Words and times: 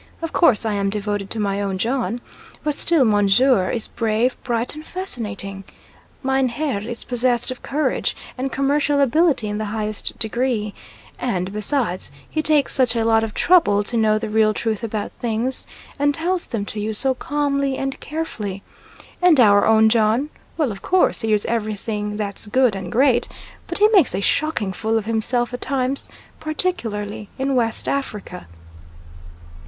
Of 0.23 0.33
course 0.33 0.65
I 0.65 0.73
am 0.73 0.89
devoted 0.89 1.29
to 1.29 1.39
my 1.39 1.61
own 1.61 1.77
John; 1.77 2.21
but 2.63 2.73
still 2.73 3.05
Monsieur 3.05 3.69
is 3.69 3.87
brave, 3.87 4.35
bright, 4.43 4.73
and 4.73 4.83
fascinating; 4.83 5.63
Mein 6.23 6.47
Herr 6.49 6.79
is 6.79 7.03
possessed 7.03 7.51
of 7.51 7.61
courage 7.61 8.15
and 8.35 8.51
commercial 8.51 8.99
ability 8.99 9.47
in 9.47 9.59
the 9.59 9.65
highest 9.65 10.17
degree, 10.17 10.73
and, 11.19 11.53
besides, 11.53 12.11
he 12.27 12.41
takes 12.41 12.73
such 12.73 12.95
a 12.95 13.05
lot 13.05 13.23
of 13.23 13.35
trouble 13.35 13.83
to 13.83 13.95
know 13.95 14.17
the 14.17 14.27
real 14.27 14.55
truth 14.55 14.83
about 14.83 15.11
things, 15.11 15.67
and 15.99 16.15
tells 16.15 16.47
them 16.47 16.65
to 16.65 16.79
you 16.79 16.95
so 16.95 17.13
calmly 17.13 17.77
and 17.77 17.99
carefully 17.99 18.63
and 19.21 19.39
our 19.39 19.67
own 19.67 19.87
John 19.87 20.31
well, 20.57 20.71
of 20.71 20.81
course, 20.81 21.21
he 21.21 21.31
is 21.31 21.45
everything 21.45 22.17
that's 22.17 22.47
good 22.47 22.75
and 22.75 22.91
great, 22.91 23.27
but 23.67 23.77
he 23.77 23.87
makes 23.89 24.15
a 24.15 24.19
shocking 24.21 24.73
fool 24.73 24.97
of 24.97 25.05
himself 25.05 25.53
at 25.53 25.61
times, 25.61 26.09
particularly 26.39 27.29
in 27.37 27.53
West 27.53 27.87
Africa. 27.87 28.47